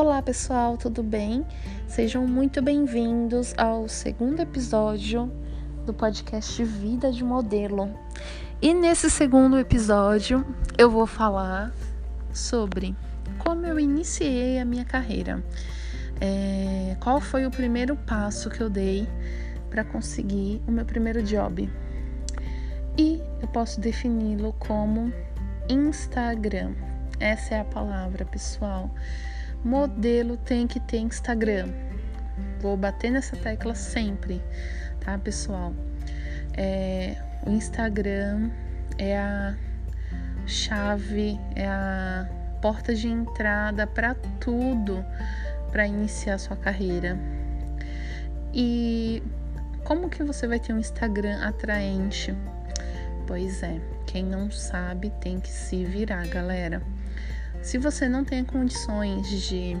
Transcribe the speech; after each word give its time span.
Olá 0.00 0.22
pessoal, 0.22 0.76
tudo 0.76 1.02
bem? 1.02 1.44
Sejam 1.88 2.24
muito 2.24 2.62
bem-vindos 2.62 3.52
ao 3.58 3.88
segundo 3.88 4.38
episódio 4.38 5.28
do 5.84 5.92
podcast 5.92 6.62
Vida 6.62 7.10
de 7.10 7.24
Modelo. 7.24 7.90
E 8.62 8.72
nesse 8.72 9.10
segundo 9.10 9.58
episódio 9.58 10.46
eu 10.78 10.88
vou 10.88 11.04
falar 11.04 11.72
sobre 12.32 12.94
como 13.38 13.66
eu 13.66 13.76
iniciei 13.80 14.60
a 14.60 14.64
minha 14.64 14.84
carreira. 14.84 15.42
É, 16.20 16.96
qual 17.00 17.20
foi 17.20 17.44
o 17.44 17.50
primeiro 17.50 17.96
passo 17.96 18.48
que 18.50 18.60
eu 18.60 18.70
dei 18.70 19.04
para 19.68 19.82
conseguir 19.82 20.62
o 20.68 20.70
meu 20.70 20.84
primeiro 20.84 21.24
job? 21.24 21.68
E 22.96 23.20
eu 23.42 23.48
posso 23.48 23.80
defini-lo 23.80 24.54
como 24.60 25.12
Instagram. 25.68 26.72
Essa 27.18 27.56
é 27.56 27.60
a 27.62 27.64
palavra, 27.64 28.24
pessoal. 28.24 28.88
Modelo 29.64 30.36
tem 30.36 30.66
que 30.66 30.78
ter 30.80 30.98
Instagram. 30.98 31.68
Vou 32.60 32.76
bater 32.76 33.10
nessa 33.10 33.36
tecla 33.36 33.74
sempre, 33.74 34.42
tá, 35.00 35.18
pessoal? 35.18 35.72
É, 36.56 37.16
o 37.46 37.50
Instagram 37.50 38.50
é 38.96 39.16
a 39.16 39.56
chave, 40.46 41.38
é 41.54 41.66
a 41.66 42.28
porta 42.60 42.94
de 42.94 43.08
entrada 43.08 43.86
para 43.86 44.14
tudo 44.40 45.04
para 45.70 45.86
iniciar 45.86 46.38
sua 46.38 46.56
carreira. 46.56 47.18
E 48.52 49.22
como 49.84 50.08
que 50.08 50.22
você 50.22 50.46
vai 50.46 50.58
ter 50.58 50.72
um 50.72 50.78
Instagram 50.78 51.40
atraente? 51.42 52.34
Pois 53.26 53.62
é, 53.62 53.80
quem 54.06 54.24
não 54.24 54.50
sabe 54.50 55.10
tem 55.20 55.38
que 55.38 55.50
se 55.50 55.84
virar, 55.84 56.26
galera. 56.28 56.82
Se 57.62 57.78
você 57.78 58.08
não 58.08 58.24
tem 58.24 58.44
condições 58.44 59.28
de 59.28 59.76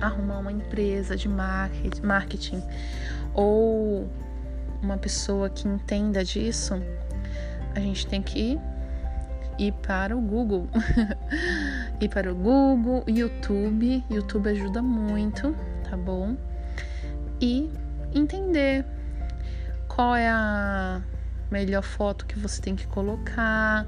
arrumar 0.00 0.38
uma 0.38 0.52
empresa 0.52 1.16
de 1.16 1.28
marketing 1.28 2.62
ou 3.32 4.08
uma 4.82 4.98
pessoa 4.98 5.48
que 5.48 5.66
entenda 5.66 6.24
disso, 6.24 6.74
a 7.74 7.80
gente 7.80 8.06
tem 8.06 8.22
que 8.22 8.58
ir 9.58 9.72
para 9.86 10.16
o 10.16 10.20
Google. 10.20 10.68
ir 12.00 12.08
para 12.08 12.30
o 12.32 12.34
Google, 12.34 13.04
YouTube. 13.08 14.04
YouTube 14.10 14.48
ajuda 14.50 14.82
muito, 14.82 15.54
tá 15.88 15.96
bom? 15.96 16.36
E 17.40 17.70
entender 18.14 18.84
qual 19.88 20.14
é 20.14 20.28
a 20.28 21.00
melhor 21.54 21.84
foto 21.84 22.26
que 22.26 22.36
você 22.36 22.60
tem 22.60 22.74
que 22.74 22.86
colocar, 22.88 23.86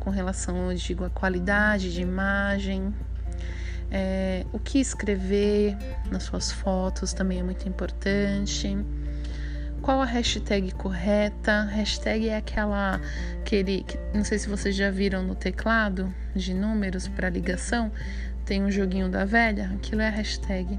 com 0.00 0.08
relação, 0.08 0.70
eu 0.70 0.76
digo, 0.76 1.04
à 1.04 1.10
qualidade 1.10 1.92
de 1.92 2.00
imagem, 2.00 2.92
é, 3.90 4.46
o 4.50 4.58
que 4.58 4.80
escrever 4.80 5.76
nas 6.10 6.22
suas 6.22 6.50
fotos 6.50 7.12
também 7.12 7.40
é 7.40 7.42
muito 7.42 7.68
importante. 7.68 8.78
Qual 9.82 10.00
a 10.00 10.06
hashtag 10.06 10.72
correta? 10.72 11.64
Hashtag 11.64 12.28
é 12.30 12.36
aquela 12.36 12.98
aquele, 13.42 13.84
não 14.14 14.24
sei 14.24 14.38
se 14.38 14.48
vocês 14.48 14.74
já 14.74 14.90
viram 14.90 15.22
no 15.22 15.34
teclado 15.34 16.12
de 16.34 16.54
números 16.54 17.08
para 17.08 17.28
ligação, 17.28 17.92
tem 18.46 18.62
um 18.62 18.70
joguinho 18.70 19.10
da 19.10 19.24
velha, 19.26 19.70
aquilo 19.74 20.00
é 20.00 20.08
a 20.08 20.10
hashtag. 20.10 20.78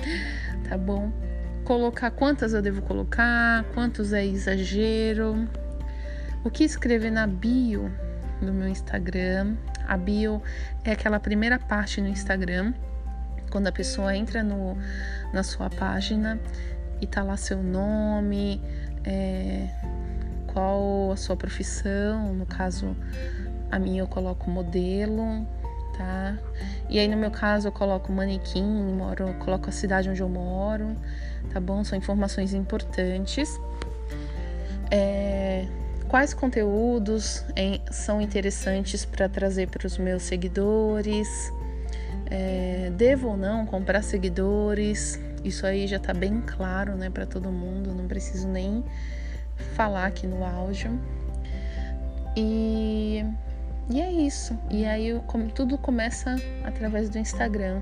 tá 0.68 0.76
bom? 0.76 1.10
Colocar 1.64 2.10
quantas 2.10 2.52
eu 2.52 2.60
devo 2.60 2.82
colocar, 2.82 3.64
quantos 3.72 4.12
é 4.12 4.26
exagero. 4.26 5.48
O 6.44 6.50
que 6.50 6.64
escrever 6.64 7.10
na 7.10 7.26
bio 7.26 7.90
no 8.42 8.52
meu 8.52 8.68
Instagram. 8.68 9.56
A 9.86 9.96
bio 9.96 10.42
é 10.84 10.92
aquela 10.92 11.18
primeira 11.18 11.58
parte 11.58 12.00
no 12.00 12.08
Instagram, 12.08 12.74
quando 13.50 13.68
a 13.68 13.72
pessoa 13.72 14.14
entra 14.16 14.42
no, 14.42 14.76
na 15.32 15.42
sua 15.42 15.70
página 15.70 16.40
e 17.00 17.06
tá 17.06 17.22
lá 17.22 17.36
seu 17.36 17.62
nome, 17.62 18.60
é, 19.04 19.68
qual 20.52 21.12
a 21.12 21.16
sua 21.16 21.36
profissão, 21.36 22.32
no 22.34 22.46
caso 22.46 22.96
a 23.70 23.78
minha 23.78 24.02
eu 24.02 24.06
coloco 24.06 24.50
modelo, 24.50 25.46
tá? 25.96 26.38
E 26.88 26.98
aí 26.98 27.08
no 27.08 27.16
meu 27.16 27.30
caso 27.30 27.68
eu 27.68 27.72
coloco 27.72 28.12
manequim, 28.12 28.64
moro, 28.64 29.34
coloco 29.40 29.68
a 29.68 29.72
cidade 29.72 30.08
onde 30.08 30.22
eu 30.22 30.28
moro, 30.28 30.96
tá 31.52 31.58
bom? 31.60 31.82
São 31.82 31.98
informações 31.98 32.54
importantes. 32.54 33.60
É, 34.90 35.66
quais 36.12 36.34
conteúdos 36.34 37.42
são 37.90 38.20
interessantes 38.20 39.02
para 39.02 39.30
trazer 39.30 39.70
para 39.70 39.86
os 39.86 39.96
meus 39.96 40.24
seguidores, 40.24 41.50
é, 42.30 42.92
devo 42.94 43.28
ou 43.28 43.36
não 43.38 43.64
comprar 43.64 44.02
seguidores, 44.02 45.18
isso 45.42 45.64
aí 45.66 45.86
já 45.86 45.96
está 45.96 46.12
bem 46.12 46.42
claro 46.42 46.96
né, 46.96 47.08
para 47.08 47.24
todo 47.24 47.50
mundo, 47.50 47.94
não 47.94 48.06
preciso 48.06 48.46
nem 48.46 48.84
falar 49.74 50.04
aqui 50.04 50.26
no 50.26 50.44
áudio. 50.44 51.00
E, 52.36 53.24
e 53.88 53.98
é 53.98 54.12
isso. 54.12 54.54
E 54.70 54.84
aí 54.84 55.18
como, 55.26 55.48
tudo 55.48 55.78
começa 55.78 56.36
através 56.62 57.08
do 57.08 57.16
Instagram. 57.16 57.80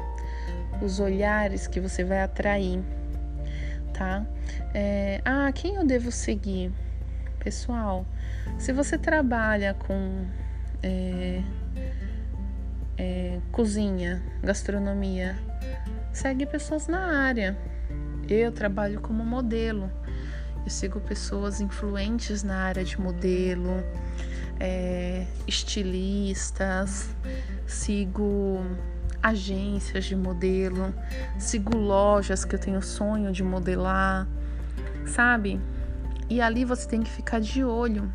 Os 0.80 1.00
olhares 1.00 1.66
que 1.66 1.80
você 1.80 2.04
vai 2.04 2.22
atrair, 2.22 2.80
tá? 3.92 4.24
É, 4.72 5.20
ah, 5.24 5.50
quem 5.52 5.74
eu 5.74 5.84
devo 5.84 6.12
seguir? 6.12 6.72
Pessoal, 7.40 8.06
se 8.58 8.70
você 8.70 8.98
trabalha 8.98 9.72
com 9.72 10.26
é, 10.82 11.42
é, 12.98 13.40
cozinha, 13.50 14.22
gastronomia, 14.42 15.38
segue 16.12 16.44
pessoas 16.44 16.86
na 16.86 17.24
área. 17.24 17.56
Eu 18.28 18.52
trabalho 18.52 19.00
como 19.00 19.24
modelo. 19.24 19.90
Eu 20.62 20.70
sigo 20.70 21.00
pessoas 21.00 21.62
influentes 21.62 22.42
na 22.42 22.58
área 22.58 22.84
de 22.84 23.00
modelo, 23.00 23.82
é, 24.60 25.26
estilistas, 25.46 27.08
sigo 27.66 28.60
agências 29.22 30.04
de 30.04 30.14
modelo, 30.14 30.94
sigo 31.38 31.74
lojas 31.74 32.44
que 32.44 32.54
eu 32.54 32.58
tenho 32.58 32.82
sonho 32.82 33.32
de 33.32 33.42
modelar, 33.42 34.28
sabe? 35.06 35.58
E 36.30 36.40
ali 36.40 36.64
você 36.64 36.88
tem 36.88 37.02
que 37.02 37.10
ficar 37.10 37.40
de 37.40 37.64
olho. 37.64 38.10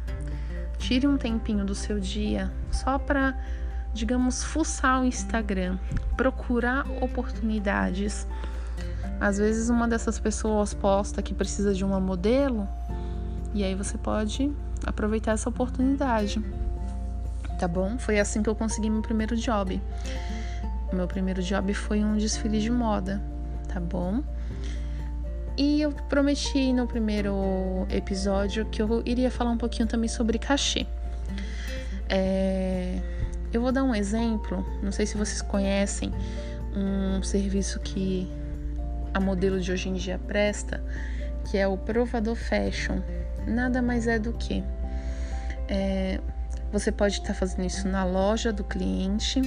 Tire 0.79 1.05
um 1.05 1.17
tempinho 1.17 1.65
do 1.65 1.75
seu 1.75 1.99
dia 1.99 2.51
só 2.71 2.97
para, 2.97 3.37
digamos, 3.93 4.41
fuçar 4.41 5.01
o 5.01 5.05
Instagram, 5.05 5.77
procurar 6.15 6.85
oportunidades. 7.01 8.25
Às 9.19 9.37
vezes 9.37 9.69
uma 9.69 9.87
dessas 9.87 10.17
pessoas 10.17 10.73
posta 10.73 11.21
que 11.21 11.33
precisa 11.33 11.73
de 11.73 11.83
uma 11.83 11.99
modelo 11.99 12.67
e 13.53 13.63
aí 13.63 13.75
você 13.75 13.97
pode 13.97 14.51
aproveitar 14.85 15.33
essa 15.33 15.49
oportunidade. 15.49 16.43
Tá 17.59 17.67
bom? 17.67 17.97
Foi 17.97 18.19
assim 18.19 18.41
que 18.41 18.49
eu 18.49 18.55
consegui 18.55 18.89
meu 18.89 19.01
primeiro 19.01 19.35
job. 19.35 19.81
Meu 20.93 21.07
primeiro 21.07 21.41
job 21.41 21.73
foi 21.73 22.03
um 22.03 22.15
desfile 22.15 22.61
de 22.61 22.69
moda, 22.69 23.21
tá 23.67 23.79
bom? 23.79 24.21
E 25.57 25.81
eu 25.81 25.91
prometi 25.91 26.73
no 26.73 26.85
primeiro 26.85 27.87
episódio 27.89 28.65
que 28.65 28.81
eu 28.81 29.01
iria 29.05 29.31
falar 29.31 29.51
um 29.51 29.57
pouquinho 29.57 29.87
também 29.87 30.09
sobre 30.09 30.37
cachê. 30.37 30.85
É, 32.09 32.99
eu 33.53 33.61
vou 33.61 33.71
dar 33.71 33.83
um 33.83 33.95
exemplo, 33.95 34.65
não 34.83 34.91
sei 34.91 35.05
se 35.05 35.17
vocês 35.17 35.41
conhecem 35.41 36.11
um 36.75 37.23
serviço 37.23 37.79
que 37.79 38.29
a 39.13 39.19
modelo 39.19 39.61
de 39.61 39.71
hoje 39.71 39.87
em 39.87 39.93
dia 39.93 40.19
presta, 40.19 40.83
que 41.45 41.57
é 41.57 41.65
o 41.65 41.77
provador 41.77 42.35
fashion. 42.35 42.99
Nada 43.47 43.81
mais 43.81 44.07
é 44.07 44.19
do 44.19 44.33
que 44.33 44.61
é, 45.69 46.19
você 46.71 46.91
pode 46.91 47.15
estar 47.15 47.33
fazendo 47.33 47.65
isso 47.65 47.87
na 47.87 48.03
loja 48.03 48.51
do 48.51 48.63
cliente, 48.63 49.41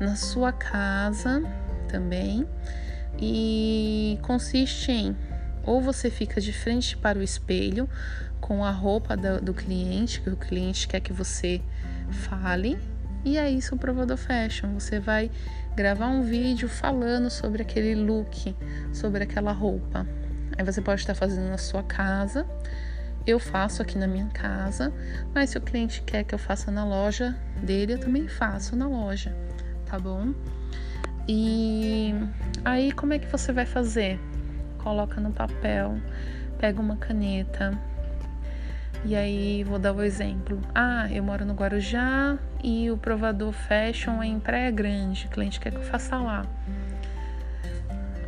na 0.00 0.16
sua 0.16 0.52
casa 0.52 1.42
também, 1.88 2.44
e 3.20 4.18
consiste 4.22 4.90
em 4.90 5.16
ou 5.68 5.82
você 5.82 6.08
fica 6.08 6.40
de 6.40 6.50
frente 6.50 6.96
para 6.96 7.18
o 7.18 7.22
espelho 7.22 7.86
com 8.40 8.64
a 8.64 8.70
roupa 8.70 9.14
do, 9.14 9.38
do 9.38 9.52
cliente, 9.52 10.22
que 10.22 10.30
o 10.30 10.36
cliente 10.36 10.88
quer 10.88 11.00
que 11.00 11.12
você 11.12 11.60
fale, 12.10 12.78
e 13.22 13.36
aí 13.36 13.60
seu 13.60 13.76
provador 13.76 14.16
fashion. 14.16 14.72
Você 14.72 14.98
vai 14.98 15.30
gravar 15.76 16.06
um 16.06 16.22
vídeo 16.22 16.70
falando 16.70 17.28
sobre 17.28 17.60
aquele 17.60 17.94
look, 17.94 18.56
sobre 18.94 19.24
aquela 19.24 19.52
roupa. 19.52 20.06
Aí 20.56 20.64
você 20.64 20.80
pode 20.80 21.02
estar 21.02 21.14
fazendo 21.14 21.50
na 21.50 21.58
sua 21.58 21.82
casa. 21.82 22.46
Eu 23.26 23.38
faço 23.38 23.82
aqui 23.82 23.98
na 23.98 24.06
minha 24.06 24.28
casa, 24.28 24.90
mas 25.34 25.50
se 25.50 25.58
o 25.58 25.60
cliente 25.60 26.00
quer 26.00 26.24
que 26.24 26.34
eu 26.34 26.38
faça 26.38 26.70
na 26.70 26.82
loja 26.82 27.36
dele, 27.62 27.92
eu 27.92 27.98
também 27.98 28.26
faço 28.26 28.74
na 28.74 28.88
loja, 28.88 29.36
tá 29.84 29.98
bom? 29.98 30.32
E 31.28 32.14
aí 32.64 32.90
como 32.90 33.12
é 33.12 33.18
que 33.18 33.26
você 33.26 33.52
vai 33.52 33.66
fazer? 33.66 34.18
Coloca 34.78 35.20
no 35.20 35.30
papel, 35.30 35.96
pega 36.58 36.80
uma 36.80 36.96
caneta. 36.96 37.78
E 39.04 39.14
aí 39.14 39.62
vou 39.64 39.78
dar 39.78 39.92
o 39.92 40.02
exemplo. 40.02 40.60
Ah, 40.74 41.06
eu 41.10 41.22
moro 41.22 41.44
no 41.44 41.54
Guarujá 41.54 42.36
e 42.62 42.90
o 42.90 42.96
provador 42.96 43.52
fashion 43.52 44.22
é 44.22 44.26
em 44.26 44.40
Praia 44.40 44.70
Grande. 44.70 45.26
O 45.26 45.30
cliente 45.30 45.60
quer 45.60 45.70
que 45.70 45.76
eu 45.76 45.82
faça 45.82 46.16
lá. 46.16 46.44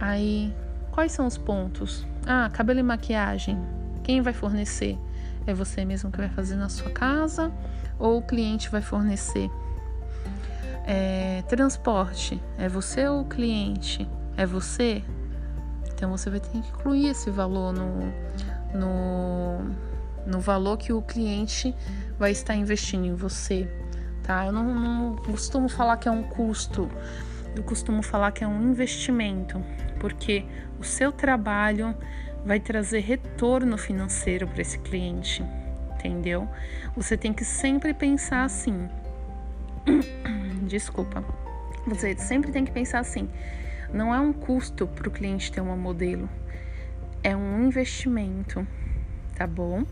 Aí, 0.00 0.54
quais 0.92 1.12
são 1.12 1.26
os 1.26 1.36
pontos? 1.36 2.06
Ah, 2.26 2.48
cabelo 2.52 2.78
e 2.78 2.82
maquiagem. 2.82 3.58
Quem 4.02 4.20
vai 4.20 4.32
fornecer? 4.32 4.96
É 5.46 5.52
você 5.52 5.84
mesmo 5.84 6.10
que 6.10 6.18
vai 6.18 6.28
fazer 6.28 6.54
na 6.54 6.68
sua 6.68 6.90
casa 6.90 7.52
ou 7.98 8.18
o 8.18 8.22
cliente 8.22 8.70
vai 8.70 8.80
fornecer? 8.80 9.50
É, 10.86 11.42
transporte, 11.48 12.40
é 12.58 12.68
você 12.68 13.06
ou 13.08 13.22
o 13.22 13.24
cliente? 13.24 14.08
É 14.36 14.46
você? 14.46 15.04
Então 16.00 16.16
você 16.16 16.30
vai 16.30 16.40
ter 16.40 16.48
que 16.48 16.56
incluir 16.56 17.08
esse 17.08 17.30
valor 17.30 17.74
no, 17.74 18.10
no, 18.72 19.58
no 20.26 20.40
valor 20.40 20.78
que 20.78 20.94
o 20.94 21.02
cliente 21.02 21.76
vai 22.18 22.30
estar 22.30 22.54
investindo 22.54 23.04
em 23.04 23.14
você, 23.14 23.68
tá? 24.22 24.46
Eu 24.46 24.52
não, 24.52 24.74
não 24.74 25.16
costumo 25.16 25.68
falar 25.68 25.98
que 25.98 26.08
é 26.08 26.10
um 26.10 26.22
custo, 26.22 26.88
eu 27.54 27.62
costumo 27.62 28.02
falar 28.02 28.32
que 28.32 28.42
é 28.42 28.48
um 28.48 28.70
investimento, 28.70 29.62
porque 29.98 30.46
o 30.78 30.84
seu 30.84 31.12
trabalho 31.12 31.94
vai 32.46 32.58
trazer 32.58 33.00
retorno 33.00 33.76
financeiro 33.76 34.48
para 34.48 34.62
esse 34.62 34.78
cliente, 34.78 35.44
entendeu? 35.96 36.48
Você 36.96 37.14
tem 37.14 37.30
que 37.30 37.44
sempre 37.44 37.92
pensar 37.92 38.44
assim. 38.44 38.88
Desculpa. 40.66 41.22
Você 41.86 42.16
sempre 42.16 42.50
tem 42.50 42.64
que 42.64 42.72
pensar 42.72 43.00
assim. 43.00 43.28
Não 43.92 44.14
é 44.14 44.20
um 44.20 44.32
custo 44.32 44.86
para 44.86 45.08
o 45.08 45.10
cliente 45.10 45.50
ter 45.50 45.60
uma 45.60 45.76
modelo, 45.76 46.28
é 47.22 47.36
um 47.36 47.64
investimento, 47.64 48.66
tá 49.34 49.46
bom? 49.46 49.84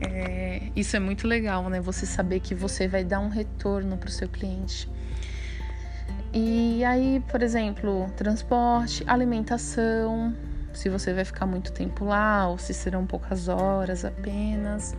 É, 0.00 0.70
isso 0.74 0.96
é 0.96 1.00
muito 1.00 1.26
legal, 1.26 1.68
né? 1.68 1.80
Você 1.80 2.06
saber 2.06 2.40
que 2.40 2.54
você 2.54 2.88
vai 2.88 3.04
dar 3.04 3.20
um 3.20 3.28
retorno 3.28 3.96
para 3.96 4.08
o 4.08 4.12
seu 4.12 4.28
cliente. 4.28 4.90
E 6.32 6.84
aí, 6.84 7.22
por 7.28 7.42
exemplo, 7.42 8.06
transporte, 8.16 9.02
alimentação, 9.06 10.34
se 10.72 10.88
você 10.88 11.12
vai 11.12 11.24
ficar 11.24 11.46
muito 11.46 11.72
tempo 11.72 12.04
lá 12.04 12.48
ou 12.48 12.58
se 12.58 12.72
serão 12.74 13.06
poucas 13.06 13.48
horas 13.48 14.04
apenas, 14.04 14.94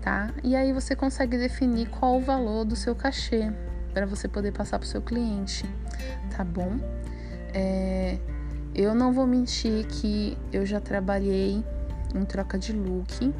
tá? 0.00 0.30
E 0.42 0.56
aí 0.56 0.72
você 0.72 0.96
consegue 0.96 1.36
definir 1.36 1.88
qual 1.88 2.16
o 2.16 2.20
valor 2.20 2.64
do 2.64 2.74
seu 2.74 2.94
cachê 2.94 3.52
para 3.92 4.06
você 4.06 4.26
poder 4.26 4.52
passar 4.52 4.78
para 4.78 4.86
o 4.86 4.88
seu 4.88 5.02
cliente, 5.02 5.64
tá 6.36 6.42
bom? 6.42 6.78
É, 7.54 8.18
eu 8.74 8.94
não 8.94 9.12
vou 9.12 9.26
mentir 9.26 9.86
que 9.86 10.38
eu 10.50 10.64
já 10.64 10.80
trabalhei 10.80 11.62
em 12.14 12.24
troca 12.24 12.58
de 12.58 12.72
look. 12.72 13.34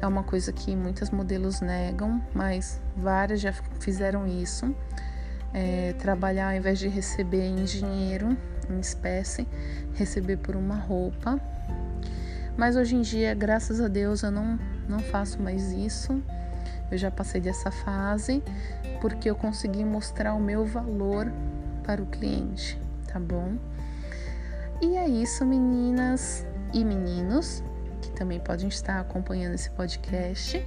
É 0.00 0.06
uma 0.06 0.22
coisa 0.22 0.52
que 0.52 0.74
muitas 0.74 1.10
modelos 1.10 1.60
negam, 1.60 2.22
mas 2.34 2.80
várias 2.96 3.40
já 3.40 3.52
fizeram 3.80 4.26
isso. 4.26 4.74
É, 5.52 5.94
trabalhar 5.98 6.50
ao 6.50 6.56
invés 6.56 6.78
de 6.78 6.88
receber 6.88 7.44
em 7.44 7.64
dinheiro, 7.64 8.36
em 8.70 8.80
espécie, 8.80 9.46
receber 9.94 10.38
por 10.38 10.56
uma 10.56 10.76
roupa. 10.76 11.38
Mas 12.56 12.74
hoje 12.74 12.96
em 12.96 13.02
dia, 13.02 13.34
graças 13.34 13.80
a 13.80 13.88
Deus, 13.88 14.22
eu 14.22 14.30
não, 14.30 14.58
não 14.88 15.00
faço 15.00 15.42
mais 15.42 15.72
isso. 15.72 16.22
Eu 16.90 16.96
já 16.96 17.10
passei 17.10 17.40
dessa 17.40 17.70
fase 17.70 18.42
porque 19.00 19.28
eu 19.28 19.34
consegui 19.34 19.84
mostrar 19.84 20.32
o 20.34 20.40
meu 20.40 20.64
valor 20.64 21.30
para 21.82 22.02
o 22.02 22.06
cliente 22.06 22.78
tá 23.08 23.18
bom? 23.18 23.56
E 24.80 24.96
é 24.96 25.08
isso, 25.08 25.44
meninas 25.44 26.46
e 26.72 26.84
meninos, 26.84 27.64
que 28.00 28.10
também 28.12 28.38
podem 28.38 28.68
estar 28.68 29.00
acompanhando 29.00 29.54
esse 29.54 29.70
podcast. 29.70 30.64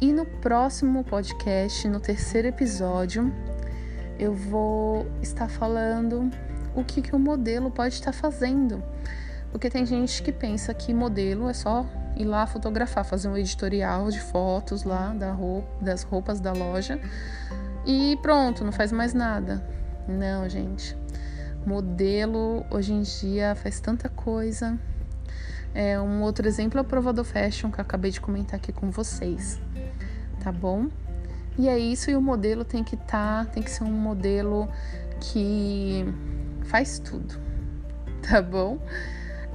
E 0.00 0.12
no 0.12 0.24
próximo 0.24 1.02
podcast, 1.02 1.88
no 1.88 1.98
terceiro 1.98 2.48
episódio, 2.48 3.34
eu 4.18 4.32
vou 4.32 5.10
estar 5.20 5.48
falando 5.48 6.30
o 6.74 6.84
que, 6.84 7.02
que 7.02 7.16
o 7.16 7.18
modelo 7.18 7.70
pode 7.70 7.94
estar 7.94 8.12
fazendo. 8.12 8.82
Porque 9.50 9.68
tem 9.68 9.84
gente 9.84 10.22
que 10.22 10.30
pensa 10.30 10.72
que 10.72 10.94
modelo 10.94 11.48
é 11.48 11.52
só 11.52 11.84
ir 12.16 12.24
lá 12.24 12.46
fotografar, 12.46 13.04
fazer 13.04 13.28
um 13.28 13.36
editorial 13.36 14.08
de 14.08 14.20
fotos 14.20 14.84
lá 14.84 15.12
da 15.12 15.32
roupa, 15.32 15.84
das 15.84 16.02
roupas 16.02 16.38
da 16.38 16.52
loja 16.52 17.00
e 17.84 18.16
pronto, 18.22 18.64
não 18.64 18.72
faz 18.72 18.92
mais 18.92 19.12
nada. 19.12 19.64
Não, 20.06 20.48
gente 20.48 20.99
modelo 21.66 22.64
hoje 22.70 22.92
em 22.92 23.02
dia 23.02 23.54
faz 23.54 23.80
tanta 23.80 24.08
coisa. 24.08 24.78
É, 25.74 26.00
um 26.00 26.22
outro 26.22 26.46
exemplo 26.48 26.78
é 26.78 26.82
o 26.82 26.84
Provador 26.84 27.24
Fashion 27.24 27.70
que 27.70 27.78
eu 27.78 27.82
acabei 27.82 28.10
de 28.10 28.20
comentar 28.20 28.56
aqui 28.56 28.72
com 28.72 28.90
vocês, 28.90 29.60
tá 30.42 30.50
bom? 30.50 30.88
E 31.58 31.68
é 31.68 31.78
isso, 31.78 32.10
e 32.10 32.16
o 32.16 32.20
modelo 32.20 32.64
tem 32.64 32.82
que 32.82 32.94
estar, 32.94 33.44
tá, 33.44 33.50
tem 33.52 33.62
que 33.62 33.70
ser 33.70 33.84
um 33.84 33.92
modelo 33.92 34.68
que 35.20 36.04
faz 36.64 36.98
tudo, 36.98 37.38
tá 38.28 38.42
bom? 38.42 38.78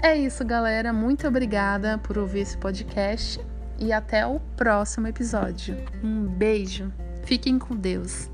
É 0.01 0.15
isso, 0.15 0.45
galera. 0.45 0.93
Muito 0.93 1.27
obrigada 1.27 1.97
por 1.97 2.17
ouvir 2.17 2.41
esse 2.41 2.57
podcast 2.57 3.39
e 3.79 3.91
até 3.91 4.25
o 4.25 4.39
próximo 4.55 5.07
episódio. 5.07 5.77
Um 6.03 6.27
beijo. 6.27 6.93
Fiquem 7.23 7.57
com 7.57 7.75
Deus. 7.75 8.29